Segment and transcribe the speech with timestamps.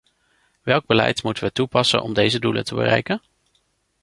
[0.61, 3.21] Welk beleid moeten we toepassen om deze doelen te bereiken?